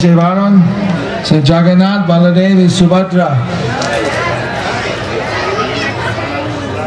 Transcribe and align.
llevaron 0.00 0.62
Sri 1.24 1.42
Jagannath, 1.44 2.06
Baladev 2.06 2.68
Subhadra. 2.70 3.36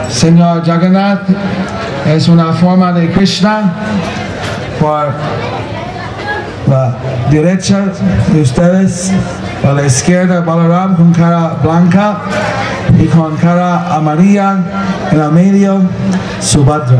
Señor 0.09 0.65
Jagannath 0.65 1.27
es 2.07 2.27
una 2.27 2.53
forma 2.53 2.91
de 2.91 3.11
Krishna 3.11 3.73
por 4.79 5.13
la 6.67 6.95
derecha 7.29 7.85
de 8.31 8.41
ustedes, 8.41 9.11
a 9.63 9.73
la 9.73 9.85
izquierda 9.85 10.41
Balaram 10.41 10.95
con 10.95 11.13
cara 11.13 11.55
blanca 11.61 12.17
y 12.99 13.05
con 13.05 13.35
cara 13.37 13.95
amarilla 13.95 14.57
en 15.11 15.19
el 15.19 15.31
medio 15.31 15.81
Subhadra. 16.39 16.99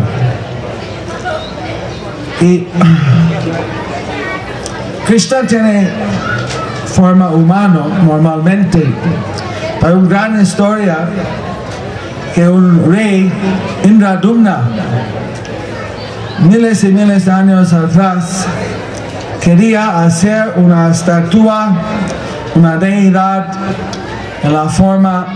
Y 2.42 2.68
Krishna 5.14 5.46
tiene 5.46 5.88
forma 6.88 7.30
humana 7.30 7.86
normalmente. 8.04 8.84
Hay 9.84 9.94
una 9.94 10.10
gran 10.10 10.42
historia 10.42 11.08
que 12.34 12.50
un 12.50 12.92
rey, 12.92 13.32
Indradumna, 13.84 14.62
miles 16.40 16.84
y 16.84 16.88
miles 16.88 17.26
de 17.26 17.32
años 17.32 17.72
atrás, 17.74 18.48
quería 19.40 20.04
hacer 20.04 20.54
una 20.56 20.90
estatua, 20.90 21.78
una 22.56 22.78
deidad 22.78 23.52
en 24.42 24.52
la 24.52 24.68
forma 24.68 25.28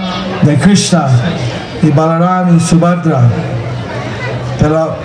de 0.41 0.57
Krishna 0.57 1.07
y 1.83 1.91
Balaram 1.91 2.57
y 2.57 2.59
Subhadra. 2.59 3.29
Pero 4.59 4.97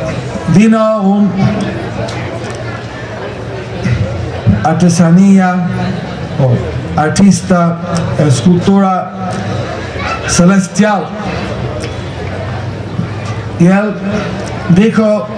vino 0.54 1.02
un 1.02 1.30
artesanía 4.64 5.66
o 6.40 7.00
artista, 7.00 7.78
escultura 8.18 9.10
celestial. 10.28 11.04
Y 13.58 13.66
él 13.66 13.94
dijo, 14.70 15.28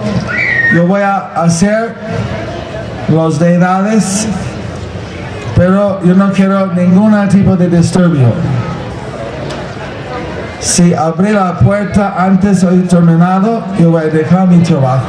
yo 0.73 0.87
voy 0.87 1.01
a 1.01 1.17
hacer 1.35 1.95
los 3.09 3.39
deidades, 3.39 4.27
pero 5.55 6.03
yo 6.03 6.13
no 6.15 6.31
quiero 6.31 6.67
ningún 6.73 7.13
tipo 7.29 7.55
de 7.55 7.69
disturbio. 7.69 8.33
Si 10.59 10.93
abrí 10.93 11.31
la 11.31 11.59
puerta 11.59 12.15
antes 12.17 12.61
de 12.61 12.79
terminado, 12.81 13.63
yo 13.79 13.91
voy 13.91 14.03
a 14.03 14.07
dejar 14.07 14.47
mi 14.47 14.57
trabajo. 14.63 15.05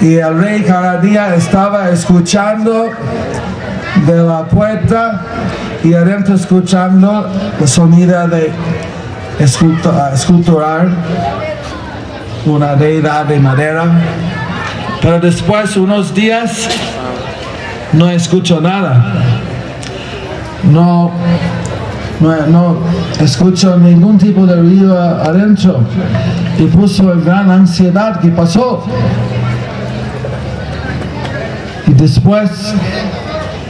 Y 0.00 0.14
el 0.14 0.38
rey 0.38 0.62
cada 0.62 0.98
día 0.98 1.34
estaba 1.34 1.90
escuchando 1.90 2.88
de 4.06 4.22
la 4.22 4.44
puerta 4.44 5.22
y 5.84 5.92
adentro 5.92 6.34
escuchando 6.34 7.30
el 7.60 7.68
sonido 7.68 8.26
de 8.28 8.50
esculturar 9.38 10.88
una 12.46 12.74
deidad 12.76 13.26
de 13.26 13.38
madera. 13.40 13.84
Pero 15.02 15.20
después, 15.20 15.76
unos 15.76 16.14
días, 16.14 16.68
no 17.92 18.08
escucho 18.08 18.60
nada. 18.60 19.04
No, 20.64 21.10
no, 22.20 22.46
no 22.46 22.76
escucho 23.20 23.76
ningún 23.78 24.16
tipo 24.18 24.46
de 24.46 24.56
ruido 24.56 24.98
adentro. 24.98 25.80
Y 26.58 26.64
puso 26.64 27.12
en 27.12 27.24
gran 27.24 27.50
ansiedad 27.50 28.20
que 28.20 28.28
pasó. 28.28 28.84
Y 31.90 31.92
después, 31.92 32.72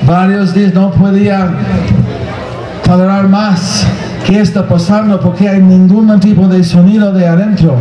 varios 0.06 0.52
días 0.52 0.74
no 0.74 0.90
podía 0.90 1.48
tolerar 2.84 3.26
más. 3.28 3.86
¿Qué 4.26 4.40
está 4.40 4.68
pasando? 4.68 5.18
Porque 5.18 5.48
hay 5.48 5.62
ningún 5.62 6.20
tipo 6.20 6.46
de 6.46 6.62
sonido 6.62 7.12
de 7.14 7.26
adentro. 7.26 7.76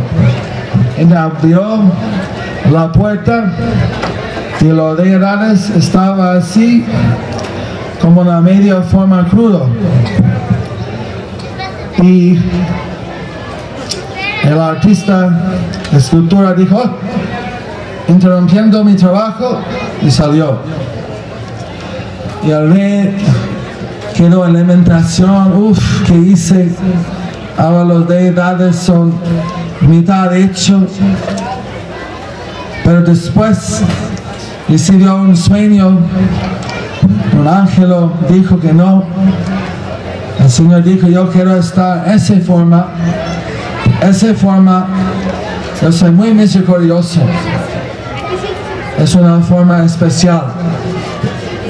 Y 0.98 1.12
abrió 1.12 1.82
la 2.72 2.90
puerta 2.90 3.52
y 4.62 4.64
los 4.68 4.96
deidades 4.96 5.68
estaba 5.68 6.32
así 6.32 6.86
como 8.00 8.22
una 8.22 8.40
media 8.40 8.80
forma 8.80 9.28
crudo. 9.28 9.68
Y 12.02 12.38
el 14.44 14.58
artista, 14.58 15.38
la 15.92 15.98
escultura 15.98 16.54
dijo, 16.54 16.82
interrumpiendo 18.08 18.82
mi 18.82 18.94
trabajo, 18.94 19.60
y 20.02 20.10
salió. 20.10 20.58
Y 22.46 22.50
el 22.50 22.72
rey 22.72 23.16
quedó 24.14 24.46
en 24.46 24.54
lamentación, 24.54 25.52
uff, 25.56 26.02
que 26.06 26.16
hice, 26.16 26.70
ahora 27.58 27.84
los 27.84 28.08
deidades 28.08 28.76
son 28.76 29.14
mitad 29.82 30.34
hecho. 30.34 30.86
Pero 32.84 33.02
después 33.02 33.82
recibió 34.68 35.16
un 35.16 35.36
sueño, 35.36 35.98
un 37.38 37.48
ángel 37.48 37.94
dijo 38.28 38.58
que 38.58 38.72
no. 38.72 39.04
El 40.38 40.48
Señor 40.48 40.82
dijo, 40.82 41.06
yo 41.06 41.28
quiero 41.30 41.56
estar 41.56 42.08
esa 42.08 42.34
forma, 42.40 42.88
esa 44.02 44.34
forma, 44.34 44.86
yo 45.82 45.92
soy 45.92 46.10
muy 46.10 46.32
misericordioso. 46.32 47.20
Es 49.00 49.14
una 49.14 49.40
forma 49.40 49.82
especial. 49.82 50.42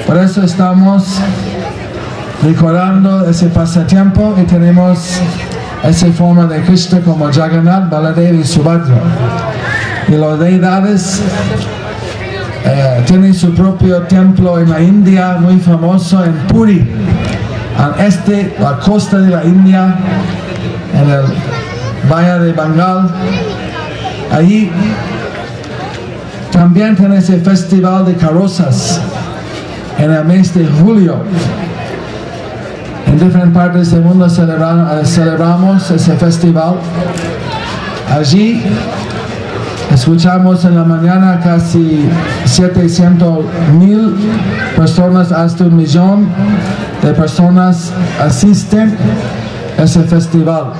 Por 0.05 0.17
eso 0.17 0.43
estamos 0.43 1.17
recordando 2.43 3.25
ese 3.29 3.47
pasatiempo 3.47 4.35
y 4.37 4.43
tenemos 4.43 5.21
esa 5.81 6.07
forma 6.07 6.45
de 6.47 6.61
Cristo 6.63 6.99
como 7.05 7.31
Jagannath, 7.31 7.89
Baladev 7.89 8.35
y 8.35 8.43
Subhadra. 8.43 8.95
Y 10.09 10.11
los 10.11 10.39
deidades 10.39 11.21
eh, 12.65 13.01
tienen 13.05 13.33
su 13.33 13.53
propio 13.53 14.01
templo 14.03 14.59
en 14.59 14.69
la 14.69 14.81
India, 14.81 15.37
muy 15.39 15.57
famoso 15.57 16.25
en 16.25 16.33
Puri, 16.47 16.85
al 17.77 18.05
este, 18.05 18.57
la 18.59 18.77
costa 18.77 19.19
de 19.19 19.29
la 19.29 19.45
India, 19.45 19.95
en 20.93 21.09
el 21.09 22.11
Valle 22.11 22.45
de 22.45 22.51
Bengal. 22.51 23.09
Allí 24.33 24.69
también 26.61 26.95
tiene 26.95 27.17
ese 27.17 27.39
festival 27.39 28.05
de 28.05 28.13
carrozas 28.13 29.01
en 29.97 30.11
el 30.11 30.23
mes 30.25 30.53
de 30.53 30.67
julio. 30.67 31.15
En 33.07 33.13
diferentes 33.17 33.51
partes 33.51 33.89
del 33.89 34.03
mundo 34.03 34.29
celebramos 34.29 35.89
ese 35.89 36.13
festival. 36.17 36.75
Allí 38.15 38.61
escuchamos 39.91 40.63
en 40.63 40.75
la 40.75 40.83
mañana 40.83 41.39
casi 41.43 42.07
700 42.45 43.43
mil 43.79 44.15
personas, 44.77 45.31
hasta 45.31 45.63
un 45.63 45.75
millón 45.75 46.27
de 47.01 47.11
personas 47.13 47.91
asisten 48.23 48.95
a 49.79 49.81
ese 49.81 50.03
festival. 50.03 50.73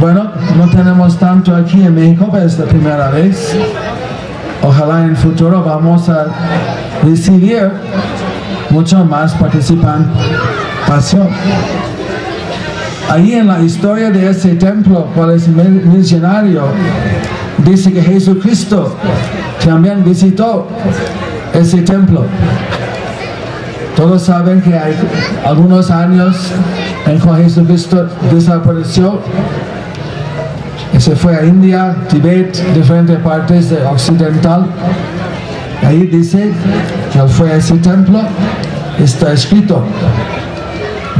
Bueno, 0.00 0.32
no 0.56 0.68
tenemos 0.70 1.16
tanto 1.18 1.54
aquí 1.54 1.84
en 1.84 1.94
México, 1.94 2.28
pero 2.32 2.46
es 2.46 2.58
la 2.58 2.64
primera 2.64 3.10
vez. 3.10 3.56
Ojalá 4.62 5.04
en 5.04 5.10
el 5.10 5.16
futuro 5.16 5.62
vamos 5.62 6.08
a 6.08 6.26
recibir 7.04 7.70
mucho 8.70 9.04
más 9.04 9.32
participación. 9.34 11.28
Ahí 13.08 13.32
en 13.34 13.46
la 13.46 13.60
historia 13.60 14.10
de 14.10 14.28
ese 14.28 14.54
templo, 14.56 15.06
cual 15.14 15.30
es 15.30 15.48
misionario, 15.48 16.64
dice 17.58 17.92
que 17.92 18.02
Jesucristo 18.02 18.94
también 19.64 20.04
visitó 20.04 20.68
ese 21.54 21.82
templo. 21.82 22.24
Todos 23.96 24.22
saben 24.22 24.60
que 24.60 24.78
hay 24.78 24.94
algunos 25.44 25.90
años 25.90 26.36
en 27.06 27.18
que 27.18 27.42
Jesucristo 27.44 28.08
desapareció 28.30 29.20
se 30.98 31.14
fue 31.14 31.36
a 31.36 31.44
India, 31.44 31.94
Tibet, 32.08 32.56
diferentes 32.74 33.18
partes 33.20 33.70
de 33.70 33.84
occidental. 33.86 34.66
Ahí 35.86 36.06
dice 36.06 36.52
que 37.12 37.20
fue 37.22 37.52
a 37.52 37.56
ese 37.56 37.76
templo, 37.76 38.20
está 38.98 39.32
escrito 39.32 39.84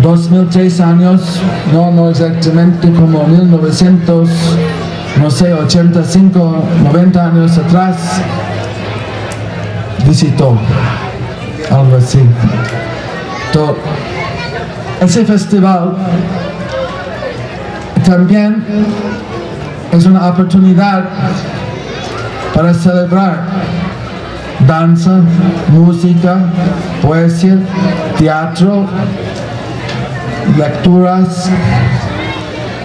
2003 0.02 0.80
años, 0.80 1.40
no, 1.72 1.92
no 1.92 2.10
exactamente 2.10 2.90
como 2.92 3.24
1900, 3.26 4.28
no 5.20 5.30
sé, 5.30 5.52
85, 5.52 6.64
90 6.84 7.26
años 7.26 7.58
atrás, 7.58 7.96
visitó, 10.06 10.56
algo 11.70 11.96
así. 11.96 12.20
Entonces, 13.46 13.76
ese 15.00 15.24
festival 15.24 15.94
también 18.04 18.64
es 19.92 20.06
una 20.06 20.28
oportunidad 20.28 21.04
para 22.54 22.74
celebrar 22.74 23.42
danza, 24.66 25.20
música, 25.70 26.38
poesía, 27.00 27.58
teatro, 28.18 28.86
lecturas, 30.56 31.48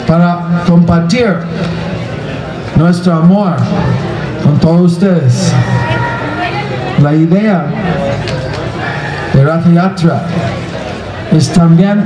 para 0.07 0.63
compartir 0.67 1.35
nuestro 2.75 3.13
amor 3.13 3.55
con 4.43 4.59
todos 4.59 4.93
ustedes. 4.93 5.51
La 7.01 7.13
idea 7.13 7.65
de 9.33 9.43
Rath 9.43 9.65
Yatra 9.73 10.21
es 11.31 11.49
también 11.49 12.05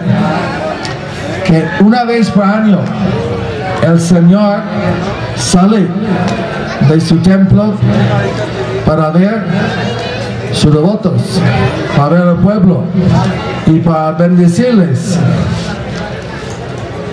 que 1.45 1.65
una 1.81 2.03
vez 2.05 2.29
por 2.29 2.43
año 2.43 2.79
el 3.83 3.99
Señor 3.99 4.59
sale 5.35 5.87
de 6.89 7.01
su 7.01 7.17
templo 7.17 7.73
para 8.85 9.09
ver 9.09 9.45
sus 10.53 10.73
devotos, 10.73 11.41
para 11.95 12.31
al 12.31 12.37
pueblo 12.37 12.83
y 13.65 13.79
para 13.79 14.11
bendecirles 14.13 15.17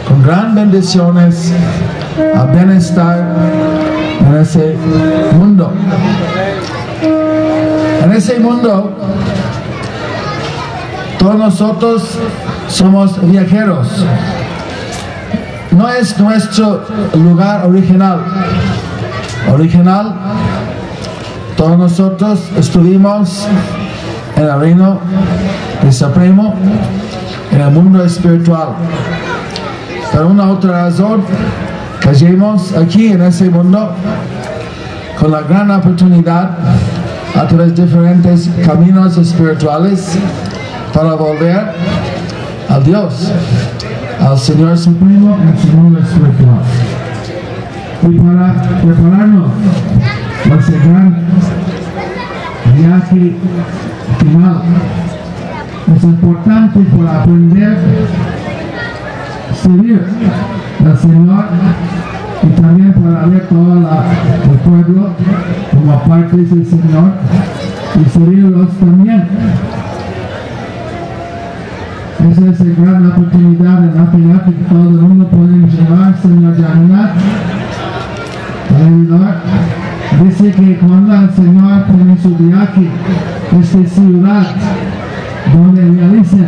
con 0.09 0.23
gran 0.23 0.55
bendiciones 0.55 1.53
a 2.37 2.45
bienestar 2.45 3.25
en 4.21 4.37
ese 4.37 4.77
mundo. 5.33 5.73
En 8.03 8.13
ese 8.13 8.39
mundo, 8.39 8.93
todos 11.19 11.37
nosotros 11.37 12.19
somos 12.69 13.19
viajeros. 13.31 14.05
No 15.77 15.89
es 15.89 16.19
nuestro 16.19 16.85
lugar 17.15 17.67
original. 17.67 18.21
Original, 19.53 20.15
todos 21.57 21.77
nosotros 21.77 22.41
estuvimos 22.57 23.47
en 24.37 24.45
el 24.45 24.61
reino 24.61 25.01
del 25.83 25.93
Supremo, 25.93 26.55
en 27.53 27.61
el 27.61 27.71
mundo 27.71 28.05
espiritual. 28.05 28.69
Por 30.13 30.27
una 30.27 30.51
otra 30.51 30.85
razón, 30.85 31.25
cayemos 32.01 32.73
aquí 32.77 33.09
en 33.09 33.23
ese 33.23 33.51
mundo 33.51 33.93
con 35.19 35.33
la 35.33 35.43
gran 35.43 35.71
oportunidad 35.71 36.51
a 37.35 37.47
través 37.49 37.75
de 37.75 37.85
diferentes 37.85 38.49
caminos 38.65 39.17
espirituales 39.17 40.17
para 40.93 41.15
volver 41.15 41.73
al 42.69 42.85
Dios, 42.85 43.33
al 44.21 44.39
Señor 44.39 44.77
Supremo, 44.77 45.37
al 45.37 45.59
Señor 45.59 46.03
espiritual. 46.03 46.63
Y 48.03 48.19
para 48.19 48.63
prepararnos 48.83 49.51
para 50.49 50.85
gran 50.85 51.17
viaje 52.77 53.37
final, 54.19 54.63
es 55.97 56.03
importante 56.03 56.81
para 56.81 57.23
aprender 57.23 57.79
servir 59.63 60.03
al 60.85 60.99
Señor 60.99 61.45
y 62.43 62.61
también 62.61 62.93
para 62.93 63.27
ver 63.27 63.49
todo 63.49 63.77
el 63.77 64.59
pueblo 64.59 65.11
como 65.73 66.03
parte 66.03 66.37
del 66.37 66.67
Señor 66.67 67.13
y 67.95 68.11
servirlos 68.11 68.69
también. 68.79 69.25
Es 72.55 72.61
la 72.61 72.85
gran 72.85 73.07
oportunidad 73.11 73.81
de 73.81 73.99
la 73.99 74.45
que 74.45 74.53
todo 74.69 74.89
el 74.89 74.95
mundo 74.95 75.27
puede 75.27 75.57
llevar, 75.67 76.15
Señor 76.23 76.55
Jagannath, 76.55 77.17
alrededor. 78.71 79.35
Dice 80.23 80.53
que 80.53 80.79
cuando 80.79 81.15
el 81.17 81.31
Señor 81.35 81.85
tiene 81.87 82.17
su 82.23 82.37
viaje, 82.37 82.89
esta 83.61 83.89
ciudad, 83.89 84.47
donde 85.53 86.01
realicen 86.01 86.47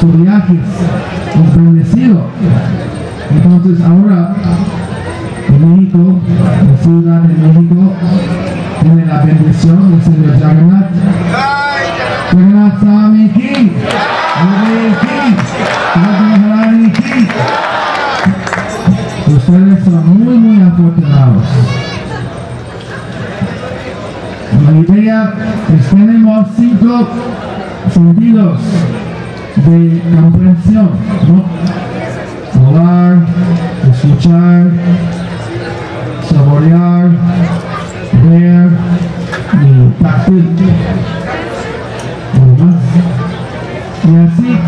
sus 0.00 0.22
viajes, 0.22 0.60
es 1.34 1.56
bendecido. 1.56 2.22
Entonces 3.30 3.84
ahora 3.84 4.34
en 5.48 5.76
México, 5.76 6.20
la 6.70 6.82
ciudad 6.82 7.20
de 7.20 7.34
México, 7.34 7.92
tiene 8.80 9.04
la 9.04 9.20
bendición 9.24 9.90
del 9.90 10.02
Señor 10.02 10.40
Jagannath. 10.40 10.90
Jagannath 12.30 12.80
Swami 12.80 13.28
ki, 13.28 13.72
Ustedes 19.26 19.84
son 19.84 20.24
muy 20.24 20.38
muy 20.38 20.62
afortunados. 20.62 21.44
La 24.64 24.72
idea 24.80 25.34
es 25.76 25.86
tenemos 25.90 26.48
cinco 26.56 27.08
sentidos 27.92 28.60
de 29.56 30.02
comprensión, 30.14 30.90
¿no? 31.28 31.44
Hablar, 32.66 33.26
escuchar, 33.90 34.72
saborear, 36.28 37.08
ver 38.24 38.68
y 39.62 40.02
táctil. 40.02 40.48
Y 44.06 44.16
así, 44.16 44.58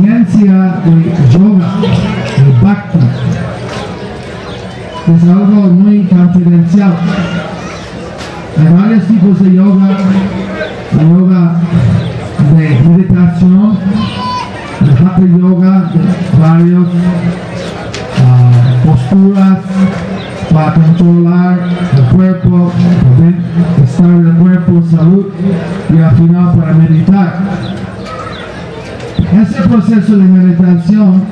ciencia 0.00 0.74
de 0.84 0.94
yoga, 1.32 1.68
de 1.80 2.50
bhakti, 2.62 2.98
es 5.08 5.22
algo 5.22 5.62
muy 5.72 6.04
confidencial. 6.04 6.94
Hay 8.58 8.74
varios 8.74 9.04
tipos 9.06 9.42
de 9.42 9.54
yoga, 9.54 9.88
yoga 10.92 11.60
de 12.56 12.80
meditación, 12.88 13.78
el 14.82 14.90
hatha 14.90 15.26
yoga 15.38 15.90
de 15.92 16.38
varios 16.40 16.88
uh, 18.18 18.86
posturas 18.86 19.58
para 20.52 20.74
controlar 20.74 21.58
el 21.96 22.16
cuerpo, 22.16 22.72
estar 23.82 24.06
en 24.06 24.26
el 24.26 24.36
cuerpo, 24.36 24.82
salud 24.90 25.26
y 25.90 25.98
al 25.98 26.16
final 26.16 26.58
para 26.58 26.72
meditar. 26.74 27.55
Ese 29.56 29.68
proceso 29.68 30.18
de 30.18 30.24
meditación, 30.24 31.22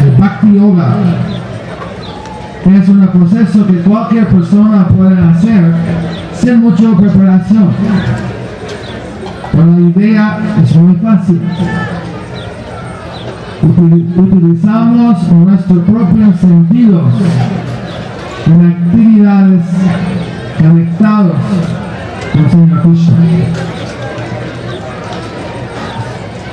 el 0.00 0.10
Bhakti 0.16 0.54
Yoga, 0.54 0.94
es 2.64 2.88
un 2.88 3.06
proceso 3.08 3.66
que 3.66 3.78
cualquier 3.78 4.28
persona 4.28 4.86
puede 4.86 5.20
hacer 5.20 5.74
sin 6.34 6.60
mucha 6.60 6.96
preparación. 6.96 7.70
La 9.54 9.80
idea 9.80 10.38
es 10.62 10.76
muy 10.76 10.96
fácil. 10.98 11.40
Utilizamos 14.16 15.28
nuestros 15.32 15.78
propios 15.78 16.36
sentidos 16.40 17.12
en 18.46 18.66
actividades 18.66 19.64
conectados 20.60 21.36
con 22.32 22.50
Señor 22.50 22.82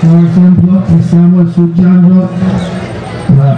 Por 0.05 0.23
ejemplo, 0.23 0.83
estamos 0.99 1.49
escuchando 1.49 2.29
la, 3.37 3.57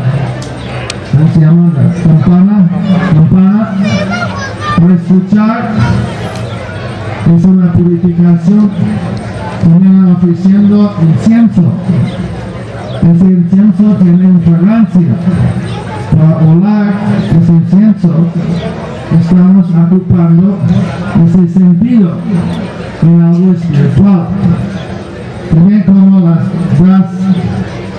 ¿cómo 1.12 1.34
se 1.34 1.40
llama? 1.42 1.74
La 1.76 1.94
campana. 2.04 2.70
Por 4.80 4.92
escuchar 4.92 5.72
es 7.36 7.44
una 7.44 7.74
purificación. 7.74 8.70
También 9.62 10.16
ofreciendo 10.16 10.96
incienso. 11.02 11.64
Ese 13.02 13.26
incienso 13.26 13.84
tiene 14.02 14.40
fragancia. 14.40 15.16
Para 16.12 16.38
olar 16.50 16.94
ese 17.42 17.52
incienso, 17.52 18.28
estamos 19.20 19.66
ocupando 19.68 20.58
ese 21.26 21.60
sentido 21.60 22.14
en 23.04 23.22
algo 23.22 23.52
espiritual. 23.52 24.28
También 25.54 25.84
como 25.84 26.20
las, 26.20 26.40
las, 26.88 27.06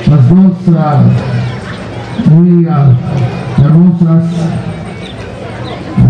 las 0.08 0.28
dos 0.28 0.52
uh, 0.68 2.30
muy 2.30 2.66
uh, 2.66 3.64
hermosas 3.64 4.24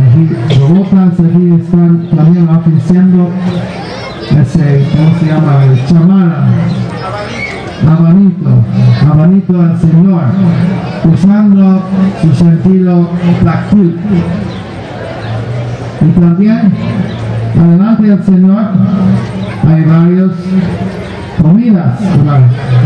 aquí, 0.09 0.59
robotas 0.59 1.21
aquí 1.21 1.55
están 1.61 2.09
también 2.15 2.49
ofreciendo 2.49 3.31
ese, 4.41 4.87
¿cómo 4.97 5.19
se 5.19 5.27
llama? 5.27 5.65
El 5.65 5.87
chamara, 5.87 6.49
abanito, 7.87 8.51
abanito 9.11 9.61
al 9.61 9.81
Señor, 9.81 10.23
usando 11.13 11.83
su 12.21 12.35
sentido 12.35 13.09
táctil. 13.45 13.97
Y 16.01 16.21
también, 16.21 16.73
adelante 17.59 18.03
del 18.03 18.25
Señor, 18.25 18.65
hay 19.67 19.85
varias 19.85 20.31
comidas, 21.43 21.99
como 22.01 22.33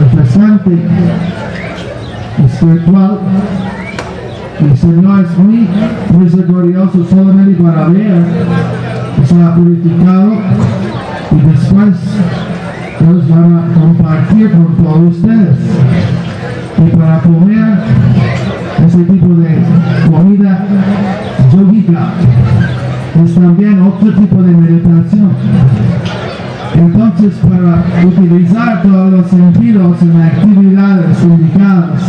refrescante, 0.05 0.71
espiritual, 2.45 3.19
el 4.61 4.77
Señor 4.77 5.25
es 5.25 5.39
muy 5.39 5.69
misericordioso 6.19 7.07
solamente 7.09 7.63
para 7.63 7.89
ver 7.89 8.25
está 9.23 9.55
purificado 9.55 10.33
y 11.31 11.51
después 11.51 11.95
ellos 13.01 13.29
van 13.29 13.59
a 13.59 13.75
compartir 13.75 14.51
con 14.51 14.77
todos 14.77 15.17
ustedes. 15.17 15.57
Y 16.79 16.97
para 16.97 17.19
comer 17.21 17.79
ese 18.87 19.05
tipo 19.05 19.29
de 19.35 19.59
comida 20.11 20.67
yogica 21.53 22.13
es 23.25 23.35
también 23.35 23.83
otro 23.83 24.15
tipo 24.15 24.43
de 24.43 24.53
meditación. 24.53 25.31
Entonces, 26.85 27.35
para 27.37 27.85
utilizar 28.05 28.83
todos 28.83 29.13
los 29.13 29.27
sentidos 29.29 30.03
en 30.03 30.21
actividades 30.21 31.23
indicadas, 31.23 32.03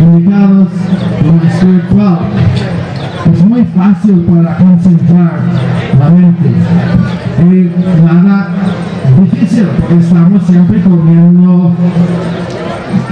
indicados 0.00 0.68
como 1.22 1.42
espiritual, 1.44 2.18
es 3.32 3.44
muy 3.44 3.64
fácil 3.66 4.26
para 4.28 4.56
concentrar 4.56 5.40
la 5.96 6.10
mente. 6.10 6.50
Y 7.38 7.70
nada 8.04 8.48
difícil, 9.20 9.66
porque 9.78 10.04
estamos 10.04 10.42
siempre 10.42 10.82
comiendo, 10.82 11.72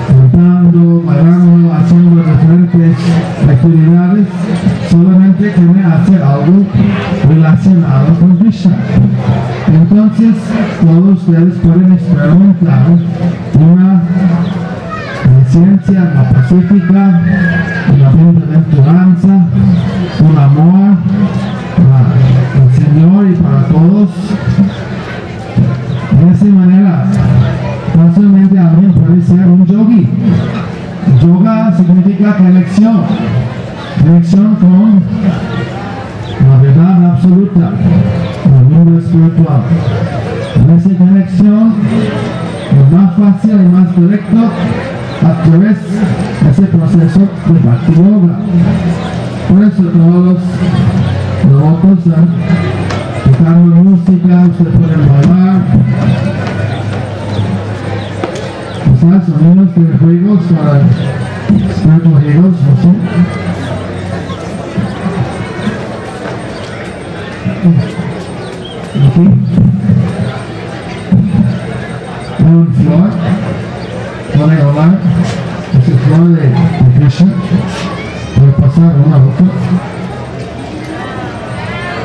cantando, 0.09 1.03
bailando, 1.07 1.73
haciendo 1.73 2.23
diferentes 2.73 2.97
actividades, 3.49 4.27
solamente 4.91 5.53
que 5.53 5.61
me 5.61 5.85
hace 5.85 6.17
algo 6.17 6.65
relacionado 7.29 8.15
con 8.19 8.37
Krishna. 8.37 8.77
Entonces, 9.69 10.35
todos 10.81 11.19
ustedes 11.19 11.55
pueden 11.59 11.93
experimentar 11.93 12.87
una 13.59 14.03
conciencia, 15.23 16.13
una 16.13 16.31
pacífica, 16.31 17.21
una 17.95 18.11
bienaventuranza, 18.11 19.47
un 20.21 20.39
amor 20.39 20.97
para 21.77 22.65
el 22.65 22.73
Señor 22.73 23.27
y 23.29 23.35
para 23.35 23.63
todos. 23.69 24.11
De 26.19 26.31
esa 26.33 26.45
manera, 26.45 27.05
fácilmente 27.95 28.59
alguien 28.59 28.93
puede 28.93 29.23
ser 29.23 29.47
un 29.47 29.67
yogi. 29.67 30.09
Yoga 31.23 31.73
significa 31.77 32.37
conexión, 32.37 33.03
conexión 34.03 34.57
con 34.57 35.03
la 36.49 36.57
verdad 36.61 37.13
absoluta, 37.13 37.71
el 38.45 38.65
mundo 38.65 38.99
espiritual. 38.99 39.63
En 40.57 40.71
esa 40.77 40.99
conexión, 40.99 41.75
lo 42.77 42.97
más 42.97 43.15
fácil 43.15 43.53
y 43.53 43.69
más 43.69 43.97
directo 43.97 44.39
a 45.25 45.43
través 45.45 45.77
de 46.43 46.51
ese 46.51 46.63
proceso 46.63 47.21
de 47.21 47.59
Bhakti 47.61 47.93
Yoga. 47.95 48.39
Por 49.49 49.63
eso 49.63 49.83
todos 49.83 50.25
los 50.25 50.41
devotos 51.49 51.99
están 51.99 52.29
tocando 53.25 53.77
música, 53.77 54.47
ustedes 54.51 54.77
pueden 54.77 55.09
bailar. 55.09 55.63
Quizás 58.85 59.27
sonidos 59.27 59.75
de 59.75 59.99
juegos 59.99 60.41
para 60.51 61.12
sé. 61.59 62.89
Aquí. 68.95 69.29
Hay 72.39 72.55
un 72.55 72.75
flor 72.75 73.11
puede 74.37 74.63
hablar 74.63 74.99
ese 75.79 75.93
flor 75.93 76.29
de, 76.29 76.43
de 76.43 76.99
Krishna, 76.99 77.33
puede 78.37 78.53
pasar 78.53 78.95
una 79.07 79.17
boca. 79.19 79.45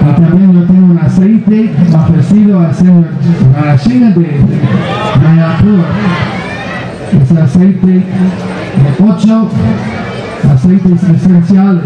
Y 0.02 0.22
también 0.22 0.54
yo 0.54 0.64
tengo 0.68 0.86
un 0.92 1.00
aceite 1.00 1.72
ofrecido 1.94 2.60
al 2.60 2.76
señor 2.76 3.06
Narashina 3.54 4.10
de, 4.12 4.22
de 4.22 4.62
Mayapur. 5.24 5.86
Es 7.22 7.32
aceite 7.32 8.04
de 8.84 9.04
ocho 9.04 9.50
aceites 10.54 11.04
esenciales. 11.04 11.84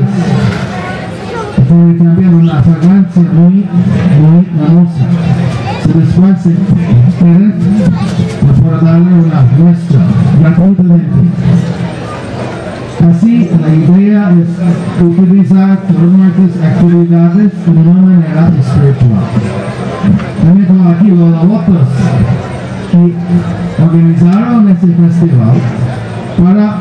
que 1.56 1.62
Tiene 1.62 1.94
también 1.96 2.34
una 2.34 2.64
fragancia 2.64 3.22
muy, 3.22 3.66
muy 4.22 4.48
hermosa. 4.60 5.06
Si 5.84 6.00
después 6.00 6.42
se 6.42 6.56
quieren, 7.20 7.56
pues 8.42 8.60
para 8.62 8.78
darle 8.80 9.14
una 9.14 9.42
muestra 9.58 10.00
gratuitamente. 10.42 11.30
Así, 13.10 13.50
la 13.60 13.74
idea 13.74 14.32
es 14.32 15.04
utilizar 15.04 15.80
todas 15.88 16.04
nuestras 16.04 16.72
actividades 16.72 17.66
de 17.66 17.72
una 17.72 17.94
manera 17.94 18.52
espiritual. 18.60 19.24
También 20.44 20.68
tengo 20.68 20.90
aquí 20.90 21.08
los 21.08 21.32
devotos 21.32 21.88
que 22.92 23.84
organizaron 23.84 24.70
este 24.70 24.88
festival 24.88 25.56
para 26.38 26.78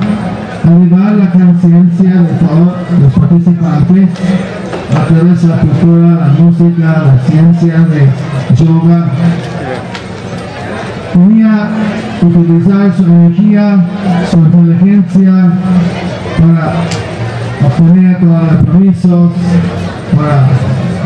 elevar 0.64 1.12
la 1.14 1.30
conciencia 1.30 2.22
de 2.22 2.32
todos 2.38 2.74
los 3.00 3.12
participantes 3.12 4.08
a 4.96 5.04
través 5.06 5.42
de 5.42 5.48
la 5.48 5.56
cultura, 5.56 6.08
la 6.08 6.32
música, 6.38 7.04
la 7.06 7.18
ciencia 7.28 7.80
de 7.80 8.08
yoga. 8.56 9.06
Quería 11.12 11.68
utilizar 12.22 12.96
su 12.96 13.04
energía, 13.04 13.84
su 14.30 14.38
inteligencia 14.38 15.52
para 16.38 16.72
obtener 17.66 18.20
todos 18.20 18.52
los 18.52 18.64
permisos, 18.64 19.32
para 20.14 20.46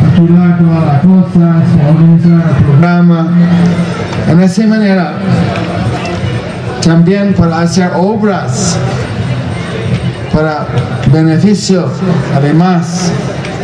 alquilar 0.05 0.59
todas 0.59 0.85
las 0.85 1.01
cosas, 1.01 1.63
para 1.77 1.89
organizar 1.89 2.55
el 2.57 2.63
programa. 2.65 3.27
En 4.29 4.41
esa 4.41 4.67
manera, 4.67 5.13
también 6.85 7.33
para 7.33 7.61
hacer 7.61 7.89
obras 7.97 8.77
para 10.31 10.67
beneficio, 11.11 11.87
además 12.35 13.11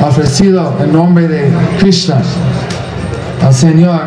ofrecido 0.01 0.75
en 0.83 0.91
nombre 0.91 1.27
de 1.27 1.51
Krishna 1.79 2.17
al 3.45 3.53
Señor, 3.53 4.01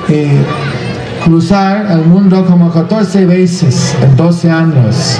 y 0.09 1.23
cruzar 1.23 1.89
el 1.89 2.05
mundo 2.05 2.45
como 2.45 2.69
14 2.69 3.25
veces 3.25 3.95
en 4.03 4.17
12 4.17 4.51
años 4.51 5.17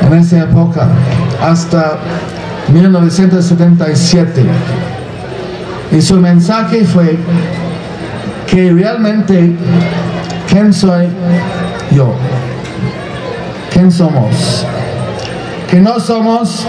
en 0.00 0.18
esa 0.18 0.44
época 0.44 0.88
hasta 1.42 1.98
1977 2.68 4.42
y 5.92 6.00
su 6.00 6.16
mensaje 6.16 6.84
fue 6.84 7.16
que 8.46 8.72
realmente 8.72 9.56
quién 10.48 10.72
soy 10.72 11.08
yo 11.92 12.14
quién 13.72 13.90
somos 13.90 14.66
que 15.70 15.80
no 15.80 15.98
somos 15.98 16.66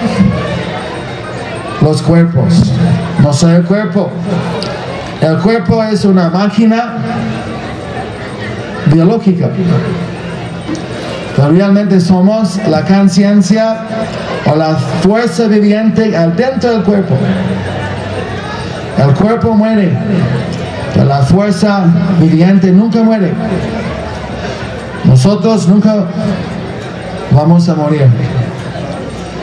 los 1.85 2.01
cuerpos. 2.01 2.73
No 3.21 3.31
soy 3.31 3.55
el 3.55 3.63
cuerpo. 3.63 4.09
El 5.21 5.37
cuerpo 5.37 5.83
es 5.83 6.03
una 6.05 6.29
máquina 6.29 6.95
biológica 8.91 9.49
realmente 11.37 11.99
somos 11.99 12.59
la 12.69 12.81
conciencia 12.83 13.77
o 14.51 14.55
la 14.55 14.75
fuerza 14.75 15.47
viviente 15.47 16.11
dentro 16.35 16.71
del 16.71 16.83
cuerpo. 16.83 17.15
El 18.97 19.13
cuerpo 19.13 19.53
muere, 19.53 19.91
pero 20.93 21.05
la 21.05 21.21
fuerza 21.21 21.85
viviente 22.19 22.71
nunca 22.71 23.03
muere. 23.03 23.33
Nosotros 25.03 25.67
nunca 25.67 26.05
vamos 27.31 27.67
a 27.67 27.75
morir. 27.75 28.07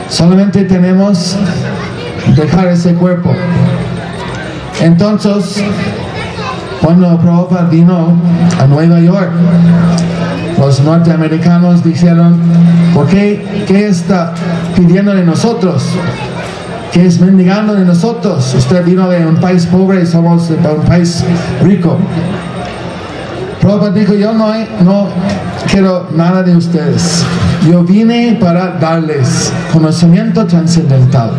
Solamente 0.09 0.63
tenemos 0.63 1.37
dejar 2.35 2.67
ese 2.67 2.93
cuerpo. 2.95 3.31
Entonces, 4.81 5.63
cuando 6.81 7.17
Prabhupada 7.19 7.69
vino 7.69 8.17
a 8.59 8.65
Nueva 8.65 8.99
York, 8.99 9.29
los 10.65 10.79
norteamericanos 10.79 11.83
dijeron, 11.83 12.37
¿por 12.93 13.05
qué, 13.07 13.65
qué 13.67 13.87
está 13.87 14.33
pidiendo 14.73 15.13
de 15.13 15.25
nosotros? 15.25 15.83
¿Qué 16.93 17.05
es 17.05 17.19
mendigando 17.19 17.73
de 17.73 17.83
nosotros? 17.83 18.55
Usted 18.57 18.85
vino 18.85 19.09
de 19.09 19.25
un 19.25 19.35
país 19.35 19.65
pobre 19.65 20.03
y 20.03 20.05
somos 20.05 20.47
de 20.47 20.55
un 20.55 20.85
país 20.85 21.21
rico. 21.61 21.97
Prabhupada 23.59 23.91
dijo, 23.91 24.13
yo 24.13 24.31
no, 24.31 24.53
no 24.85 25.09
quiero 25.69 26.07
nada 26.15 26.43
de 26.43 26.55
ustedes. 26.55 27.25
Yo 27.69 27.83
vine 27.83 28.37
para 28.39 28.77
darles 28.79 29.51
conocimiento 29.73 30.45
trascendental. 30.45 31.31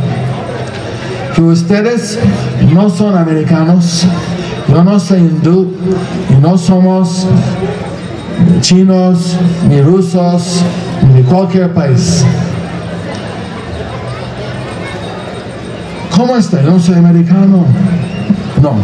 Que 1.34 1.40
ustedes 1.40 2.18
no 2.74 2.90
son 2.90 3.16
americanos, 3.16 4.06
yo 4.68 4.84
no 4.84 5.00
soy 5.00 5.20
hindú 5.20 5.72
y 6.28 6.34
no 6.42 6.58
somos 6.58 7.26
chinos, 8.60 9.36
ni 9.68 9.80
rusos, 9.80 10.62
ni 11.14 11.22
cualquier 11.22 11.72
país. 11.72 12.24
¿Cómo 16.16 16.36
está? 16.36 16.62
No 16.62 16.78
soy 16.78 16.96
americano. 16.96 17.66
No. 18.62 18.74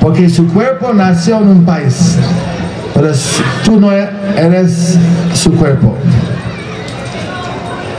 Porque 0.00 0.28
su 0.28 0.46
cuerpo 0.48 0.92
nació 0.92 1.38
en 1.38 1.48
un 1.48 1.64
país, 1.64 2.16
pero 2.94 3.10
tú 3.64 3.80
no 3.80 3.90
eres 3.92 4.96
su 5.34 5.52
cuerpo. 5.52 5.94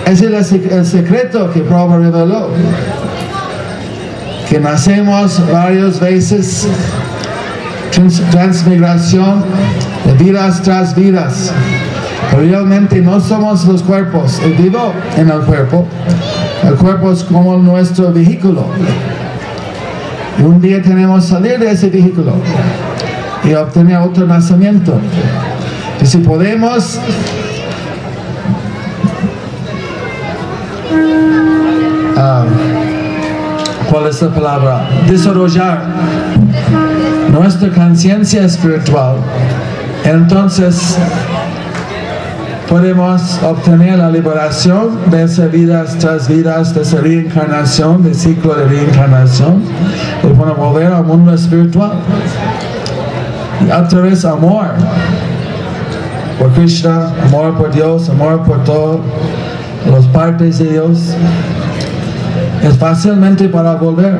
Ese 0.05 0.37
es 0.37 0.51
el 0.51 0.85
secreto 0.85 1.51
que 1.51 1.59
Prabhupada 1.61 1.99
reveló. 1.99 2.49
Que 4.49 4.59
nacemos 4.59 5.41
varias 5.51 5.99
veces, 5.99 6.67
transmigración 8.31 9.43
de 10.05 10.13
vidas 10.23 10.61
tras 10.61 10.95
vidas. 10.95 11.51
realmente 12.31 13.01
no 13.01 13.19
somos 13.19 13.65
los 13.65 13.81
cuerpos, 13.81 14.39
el 14.43 14.53
vivo 14.53 14.93
en 15.17 15.29
el 15.29 15.39
cuerpo. 15.41 15.87
El 16.63 16.75
cuerpo 16.75 17.11
es 17.11 17.23
como 17.23 17.57
nuestro 17.57 18.11
vehículo. 18.11 18.65
Y 20.39 20.43
un 20.43 20.61
día 20.61 20.81
tenemos 20.81 21.23
que 21.25 21.31
salir 21.31 21.59
de 21.59 21.71
ese 21.71 21.89
vehículo 21.89 22.33
y 23.43 23.53
obtener 23.53 23.97
otro 23.97 24.27
nacimiento. 24.27 24.99
Y 26.01 26.05
si 26.05 26.19
podemos 26.19 26.99
ah, 32.17 32.45
¿cuál 33.89 34.07
es 34.07 34.21
la 34.21 34.29
palabra? 34.29 34.89
Desarrollar 35.07 35.83
nuestra 37.31 37.69
conciencia 37.69 38.45
espiritual, 38.45 39.17
entonces 40.03 40.97
podemos 42.67 43.39
obtener 43.43 43.97
la 43.97 44.09
liberación 44.09 45.09
de 45.09 45.23
esas 45.23 45.51
vidas 45.51 45.97
tras 45.99 46.27
vidas, 46.27 46.73
de 46.73 46.81
esa 46.81 46.97
reencarnación, 46.97 48.03
de 48.03 48.13
ciclo 48.13 48.55
de 48.55 48.65
reencarnación, 48.65 49.63
y 50.23 50.27
podemos 50.27 50.57
volver 50.57 50.91
al 50.91 51.05
mundo 51.05 51.33
espiritual. 51.33 51.93
Y 53.65 53.71
a 53.71 53.87
través 53.87 54.25
amor 54.25 54.67
por 56.37 56.51
Krishna, 56.51 57.11
amor 57.25 57.57
por 57.57 57.71
Dios, 57.71 58.09
amor 58.09 58.43
por 58.43 58.63
todas 58.63 58.99
las 59.91 60.05
partes 60.07 60.59
de 60.59 60.65
Dios, 60.71 61.15
es 62.63 62.77
fácilmente 62.77 63.49
para 63.49 63.75
volver. 63.75 64.19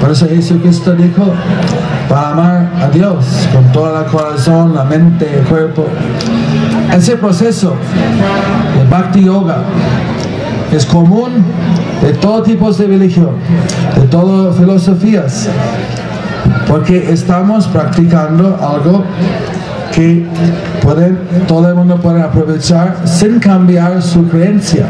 Por 0.00 0.10
eso 0.10 0.28
Jesucristo 0.28 0.92
dijo, 0.94 1.32
para 2.08 2.30
amar 2.30 2.70
a 2.80 2.88
Dios 2.88 3.24
con 3.52 3.64
todo 3.72 4.00
el 4.00 4.06
corazón, 4.06 4.74
la 4.74 4.84
mente, 4.84 5.28
el 5.38 5.44
cuerpo. 5.44 5.86
Ese 6.96 7.16
proceso 7.16 7.74
de 8.76 8.84
Bhakti 8.88 9.24
Yoga 9.24 9.58
es 10.72 10.86
común 10.86 11.44
de 12.02 12.12
todo 12.14 12.42
tipo 12.42 12.72
de 12.72 12.86
religión, 12.86 13.30
de 13.96 14.06
todas 14.06 14.56
filosofías, 14.56 15.48
porque 16.68 17.12
estamos 17.12 17.66
practicando 17.66 18.58
algo 18.60 19.04
que 19.92 20.26
pueden, 20.82 21.18
todo 21.46 21.68
el 21.68 21.74
mundo 21.74 21.96
puede 21.96 22.22
aprovechar 22.22 22.96
sin 23.04 23.40
cambiar 23.40 24.00
su 24.00 24.28
creencia. 24.28 24.86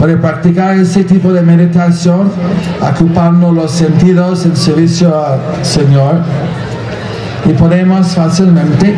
Para 0.00 0.18
practicar 0.18 0.78
ese 0.78 1.04
tipo 1.04 1.30
de 1.30 1.42
meditación, 1.42 2.32
ocupando 2.80 3.52
los 3.52 3.70
sentidos 3.70 4.46
en 4.46 4.56
servicio 4.56 5.14
al 5.14 5.64
Señor, 5.64 6.22
y 7.44 7.52
podemos 7.52 8.08
fácilmente 8.08 8.94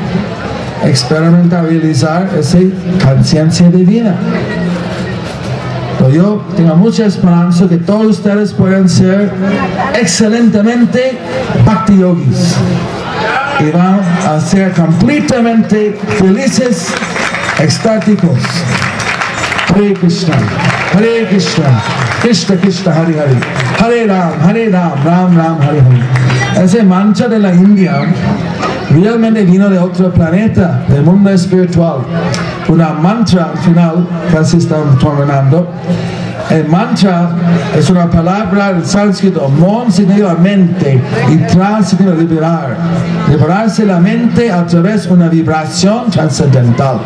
experimentar, 0.84 1.64
realizar 1.64 2.28
esa 2.38 2.58
conciencia 3.04 3.70
divina. 3.70 4.14
yo 6.12 6.44
tengo 6.56 6.74
mucha 6.76 7.06
esperanza 7.06 7.68
que 7.68 7.76
todos 7.76 8.18
ustedes 8.18 8.52
puedan 8.52 8.88
ser 8.88 9.30
excelentemente 9.94 11.18
bhakti 11.64 11.98
yogis 11.98 12.56
y 13.60 13.70
van 13.70 14.00
a 14.26 14.40
ser 14.40 14.72
completamente 14.72 15.98
felices, 16.18 16.88
extáticos. 17.60 18.38
Hare 19.68 19.94
Krishna, 19.94 20.34
Hare 20.92 21.26
Krishna, 21.26 21.80
Krishna 22.20 22.56
Krishna, 22.56 22.92
Hare 22.92 23.14
Hare, 23.14 23.34
Hare 23.80 24.06
Ram, 24.06 24.40
Hare 24.40 24.70
Ram, 24.70 25.04
Ram 25.04 25.36
Ram, 25.36 25.60
Hare 25.60 25.80
Hare. 25.80 26.64
Ese 26.64 26.82
mancha 26.82 27.28
de 27.28 27.38
la 27.38 27.52
India 27.52 28.02
realmente 28.90 29.44
vino 29.44 29.70
de 29.70 29.78
otro 29.78 30.12
planeta, 30.12 30.84
del 30.88 31.02
mundo 31.02 31.30
espiritual. 31.30 32.04
Una 32.68 32.92
mantra 32.92 33.52
al 33.52 33.58
final, 33.58 34.06
casi 34.30 34.58
estamos 34.58 34.98
terminando. 34.98 35.68
El 36.50 36.68
mantra 36.68 37.30
es 37.74 37.88
una 37.88 38.10
palabra 38.10 38.70
en 38.70 38.84
sánscrito, 38.84 39.48
mon 39.48 39.90
significa 39.90 40.34
mente 40.34 41.00
y 41.30 41.36
trans 41.52 41.88
significa 41.88 42.20
liberar. 42.20 42.76
Liberarse 43.30 43.86
la 43.86 43.98
mente 43.98 44.50
a 44.52 44.66
través 44.66 45.04
de 45.04 45.14
una 45.14 45.28
vibración 45.28 46.10
trascendental. 46.10 47.00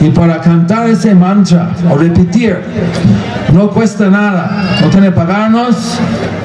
Y 0.00 0.10
para 0.10 0.40
cantar 0.40 0.88
ese 0.88 1.14
mantra 1.14 1.70
o 1.90 1.96
repetir, 1.96 2.58
no 3.52 3.70
cuesta 3.70 4.10
nada, 4.10 4.78
no 4.82 4.88
tiene 4.88 5.06
que 5.06 5.12
pagarnos, 5.12 5.98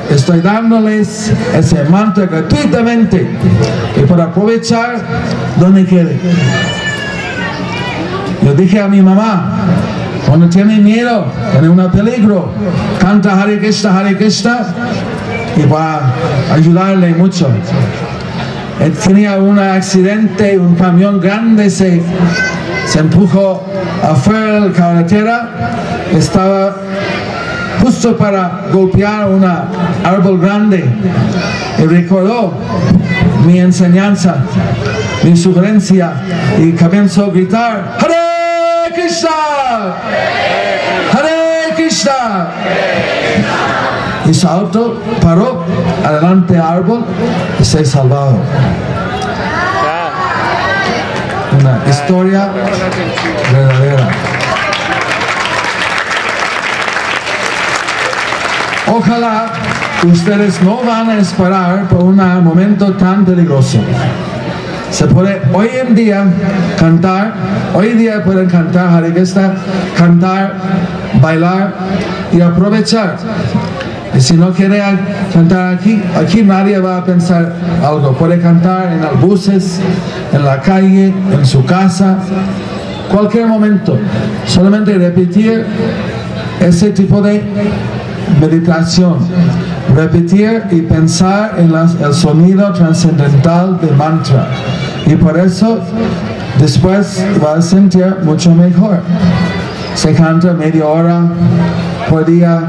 estoy 0.09 0.39
dándoles 0.39 1.33
ese 1.53 1.83
mantra 1.85 2.27
gratuitamente 2.27 3.29
y 3.95 4.05
para 4.05 4.25
aprovechar 4.25 5.01
donde 5.59 5.85
quiere. 5.85 6.17
Yo 8.43 8.53
dije 8.53 8.79
a 8.79 8.87
mi 8.87 9.01
mamá, 9.01 9.51
cuando 10.27 10.47
tiene 10.47 10.79
miedo, 10.79 11.25
tiene 11.51 11.69
un 11.69 11.91
peligro, 11.91 12.51
canta 12.99 13.39
Hare 13.41 13.59
Krishna, 13.59 14.65
y 15.57 15.63
va 15.63 15.97
a 16.49 16.53
ayudarle 16.53 17.13
mucho. 17.13 17.49
Él 18.79 18.93
tenía 18.93 19.35
un 19.37 19.59
accidente, 19.59 20.57
un 20.57 20.75
camión 20.75 21.19
grande 21.19 21.69
se 21.69 22.01
se 22.91 22.99
empujó 22.99 23.63
afuera 24.03 24.55
de 24.55 24.59
la 24.67 24.73
carretera, 24.73 25.49
estaba 26.13 26.75
justo 27.81 28.17
para 28.17 28.63
golpear 28.69 29.29
un 29.29 29.45
árbol 30.03 30.41
grande. 30.41 30.83
Y 31.79 31.83
recordó 31.83 32.53
mi 33.45 33.59
enseñanza, 33.59 34.43
mi 35.23 35.37
sugerencia 35.37 36.15
y 36.59 36.73
comenzó 36.73 37.27
a 37.27 37.29
gritar 37.29 37.97
Hare 37.97 38.93
Krishna, 38.93 39.29
Hare 41.13 41.73
Krishna. 41.77 42.47
Y 44.25 44.33
su 44.33 44.45
auto 44.45 45.01
paró 45.21 45.63
adelante 46.05 46.55
del 46.55 46.61
árbol 46.61 47.05
y 47.57 47.63
se 47.63 47.85
salvó 47.85 48.37
una 51.59 51.81
historia 51.89 52.49
verdadera. 53.51 54.09
Ojalá 58.87 59.45
ustedes 60.03 60.61
no 60.61 60.81
van 60.83 61.09
a 61.09 61.17
esperar 61.19 61.87
por 61.87 62.03
un 62.03 62.17
momento 62.43 62.93
tan 62.93 63.25
peligroso. 63.25 63.79
Se 64.89 65.07
puede 65.07 65.41
hoy 65.53 65.69
en 65.81 65.95
día 65.95 66.25
cantar, 66.77 67.33
hoy 67.73 67.93
día 67.93 68.21
pueden 68.23 68.49
cantar 68.49 69.03
Krishna, 69.13 69.53
cantar, 69.97 70.55
bailar 71.21 71.73
y 72.33 72.41
aprovechar. 72.41 73.15
Y 74.15 74.19
si 74.19 74.35
no 74.35 74.51
quiere 74.51 74.81
cantar 75.33 75.75
aquí, 75.75 76.01
aquí 76.15 76.43
nadie 76.43 76.79
va 76.79 76.97
a 76.97 77.05
pensar 77.05 77.53
algo. 77.83 78.13
Puede 78.13 78.39
cantar 78.39 78.91
en 78.91 79.01
los 79.01 79.21
buses, 79.21 79.79
en 80.33 80.43
la 80.43 80.59
calle, 80.59 81.13
en 81.31 81.45
su 81.45 81.63
casa, 81.65 82.17
cualquier 83.09 83.47
momento. 83.47 83.97
Solamente 84.45 84.97
repetir 84.97 85.65
ese 86.59 86.89
tipo 86.91 87.21
de 87.21 87.41
meditación. 88.39 89.17
Repetir 89.95 90.63
y 90.71 90.81
pensar 90.81 91.55
en 91.57 91.73
el 91.73 92.13
sonido 92.13 92.71
trascendental 92.73 93.79
de 93.79 93.91
mantra. 93.91 94.47
Y 95.05 95.15
por 95.15 95.37
eso 95.37 95.79
después 96.59 97.25
va 97.43 97.55
a 97.55 97.61
sentir 97.61 98.17
mucho 98.23 98.53
mejor. 98.53 98.99
Se 99.95 100.13
canta 100.13 100.53
media 100.53 100.85
hora 100.85 101.21
por 102.09 102.25
día, 102.25 102.61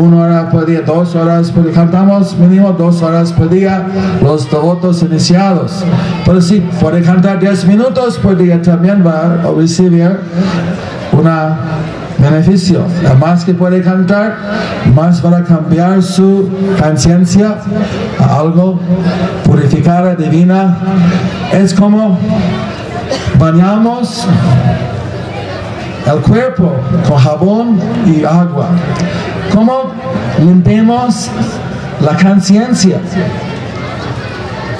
una 0.00 0.16
hora 0.18 0.50
por 0.50 0.66
día, 0.66 0.80
dos 0.80 1.14
horas 1.14 1.50
por 1.50 1.64
día. 1.64 1.72
Cantamos 1.72 2.36
mínimo 2.36 2.72
dos 2.72 3.02
horas 3.02 3.32
por 3.32 3.50
día 3.50 3.86
los 4.22 4.50
devotos 4.50 5.02
iniciados. 5.02 5.84
Pero 6.24 6.40
si 6.40 6.60
puede 6.60 7.02
cantar 7.02 7.38
diez 7.38 7.64
minutos 7.64 8.18
por 8.18 8.36
día, 8.36 8.60
también 8.62 9.04
va 9.06 9.38
a 9.44 9.52
recibir 9.56 10.18
una 11.12 11.58
beneficio. 12.18 12.84
Más 13.18 13.44
que 13.44 13.54
puede 13.54 13.82
cantar, 13.82 14.36
más 14.94 15.20
para 15.20 15.42
cambiar 15.42 16.02
su 16.02 16.48
conciencia 16.80 17.56
a 18.18 18.38
algo 18.38 18.78
purificada, 19.44 20.14
divina. 20.14 20.76
Es 21.52 21.74
como 21.74 22.18
bañamos 23.38 24.26
el 26.06 26.18
cuerpo 26.20 26.72
con 27.06 27.18
jabón 27.18 27.80
y 28.06 28.24
agua. 28.24 28.68
Como 29.52 29.92
limpiamos 30.38 31.30
la 32.00 32.16
conciencia? 32.16 32.98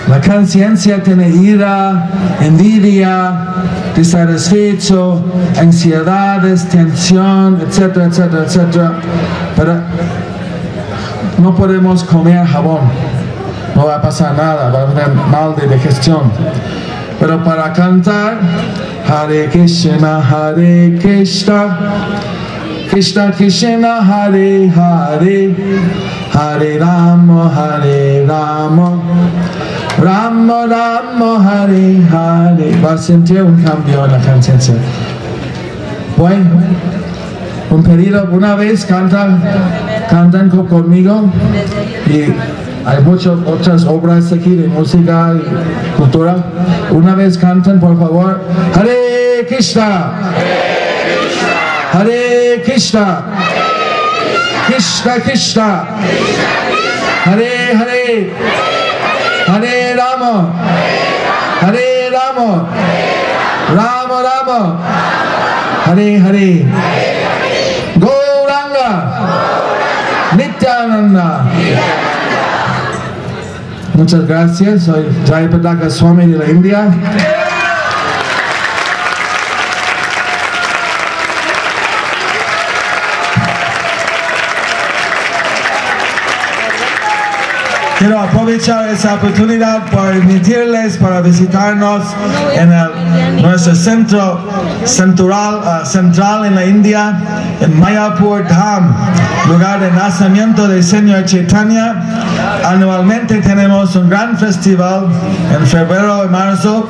La 0.08 0.20
conciencia 0.20 1.02
tiene 1.02 1.28
ira, 1.28 2.08
envidia, 2.40 3.32
desatisfecho, 3.94 5.22
ansiedades, 5.58 6.68
tensión, 6.68 7.60
etcétera, 7.60 8.06
etcétera, 8.06 8.44
etcétera. 8.44 8.92
Pero 9.56 9.74
no 11.38 11.54
podemos 11.54 12.02
comer 12.04 12.44
jabón. 12.46 12.80
No 13.76 13.86
va 13.86 13.96
a 13.96 14.02
pasar 14.02 14.34
nada, 14.36 14.70
va 14.70 14.82
a 14.82 14.86
tener 14.86 15.14
mal 15.30 15.54
de 15.54 15.68
digestión. 15.68 16.32
Pero 17.20 17.44
para 17.44 17.72
cantar, 17.72 18.38
Hare 19.08 19.48
Krishna, 19.50 20.18
Hare 20.18 20.98
Krishna, 21.00 21.78
Krishna 22.90 23.30
Krishna, 23.30 24.02
Hare 24.02 24.66
Hare, 24.66 25.54
Hare 26.32 26.80
Rama, 26.80 27.48
Hare 27.48 28.26
Rama. 28.26 28.98
Rama 29.96 30.66
Rama 30.66 31.38
Hare 31.38 32.02
Hare 32.10 32.80
va 32.82 32.94
a 32.94 32.98
sentir 32.98 33.44
un 33.44 33.62
cambio 33.62 34.04
en 34.04 34.10
la 34.10 34.18
conciencia. 34.18 34.74
Bueno, 36.16 36.50
un 37.70 37.82
pedido, 37.84 38.28
una 38.32 38.56
vez 38.56 38.84
cantan, 38.84 39.40
cantan 40.10 40.50
conmigo 40.50 41.30
y 42.08 42.24
hay 42.84 43.02
muchas 43.04 43.38
otras 43.46 43.84
obras 43.84 44.32
aquí 44.32 44.56
de 44.56 44.66
música 44.66 45.36
y 45.36 45.96
cultura. 45.96 46.44
Una 46.90 47.14
vez 47.14 47.38
cantan, 47.38 47.78
por 47.78 47.96
favor, 47.96 48.40
Hare 48.74 49.46
Krishna. 49.48 50.79
Hare 51.92 52.62
Krishna. 52.62 53.06
Krishna 54.66 55.20
Krishna. 55.20 55.84
Hare 57.26 57.74
Hare. 57.74 58.30
Hare 59.50 59.96
Rama. 59.96 60.52
Hare 61.60 62.10
Rama. 62.12 62.50
Rama 63.74 64.18
Rama. 64.28 64.60
Hare 65.86 66.18
Hare. 66.24 66.50
Gauranga. 67.98 68.90
Nityananda. 70.36 71.28
Muchas 73.94 74.26
gracias. 74.28 74.84
Soy 74.84 75.04
Jayapataka 75.26 75.90
Swami 75.90 76.26
de 76.26 76.38
la 76.38 76.44
India. 76.48 76.88
Quiero 88.00 88.18
aprovechar 88.18 88.88
esa 88.88 89.16
oportunidad 89.16 89.90
para 89.90 90.16
invitarles 90.16 90.96
para 90.96 91.20
visitarnos 91.20 92.02
en 92.54 93.42
nuestro 93.42 93.74
centro 93.74 94.40
central, 94.86 95.60
uh, 95.62 95.84
central 95.84 96.46
en 96.46 96.54
la 96.54 96.64
India, 96.64 97.20
en 97.60 97.78
Mayapur 97.78 98.48
Dham, 98.48 98.94
lugar 99.48 99.80
de 99.80 99.90
nacimiento 99.90 100.66
del 100.66 100.82
Señor 100.82 101.26
Chaitanya. 101.26 101.94
Anualmente 102.64 103.42
tenemos 103.42 103.94
un 103.94 104.08
gran 104.08 104.34
festival 104.38 105.08
en 105.54 105.66
febrero 105.66 106.24
y 106.24 106.28
marzo. 106.28 106.88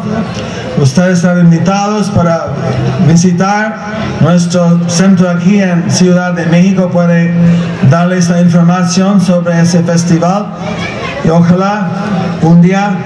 Ustedes 0.79 1.18
están 1.18 1.40
invitados 1.40 2.09
para 2.11 2.46
visitar 3.09 3.77
nuestro 4.20 4.88
centro 4.88 5.29
aquí 5.29 5.61
en 5.61 5.90
Ciudad 5.90 6.35
de 6.35 6.46
México. 6.46 6.88
Puede 6.88 7.35
darles 7.90 8.29
la 8.29 8.40
información 8.40 9.20
sobre 9.20 9.61
ese 9.61 9.83
festival 9.83 10.46
y 11.24 11.28
ojalá 11.28 11.88
un 12.42 12.62
día 12.62 12.96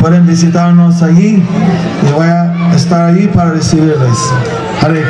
pueden 0.00 0.26
visitarnos 0.26 1.02
allí 1.02 1.42
y 2.02 2.12
voy 2.12 2.26
a 2.26 2.74
estar 2.74 3.10
allí 3.10 3.26
para 3.28 3.50
recibirles. 3.50 4.32
Hare. 4.82 5.04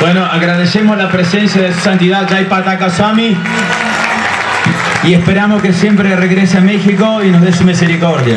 Bueno, 0.00 0.24
agradecemos 0.24 0.96
la 0.96 1.10
presencia 1.10 1.60
de 1.60 1.74
su 1.74 1.80
santidad 1.80 2.26
Jai 2.28 2.48
Pataka 2.48 2.88
Swami 2.88 3.36
y 5.04 5.14
esperamos 5.14 5.60
que 5.62 5.72
siempre 5.72 6.16
regrese 6.16 6.58
a 6.58 6.60
México 6.62 7.22
y 7.22 7.30
nos 7.30 7.42
dé 7.42 7.52
su 7.52 7.64
misericordia. 7.64 8.36